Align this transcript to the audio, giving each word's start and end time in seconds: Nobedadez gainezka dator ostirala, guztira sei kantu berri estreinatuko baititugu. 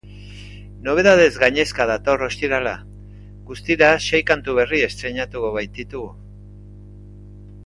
Nobedadez 0.85 1.27
gainezka 1.43 1.85
dator 1.91 2.23
ostirala, 2.27 2.73
guztira 3.51 3.91
sei 4.07 4.23
kantu 4.31 4.57
berri 4.61 4.81
estreinatuko 4.89 5.53
baititugu. 5.59 6.11